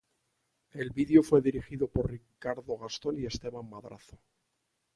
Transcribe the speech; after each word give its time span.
El 0.71 0.89
video 0.89 1.21
fue 1.21 1.43
dirigido 1.43 1.87
por 1.87 2.09
Ricardo 2.09 2.75
Gascón 2.75 3.19
y 3.19 3.27
Esteban 3.27 3.69
Madrazo. 3.69 4.17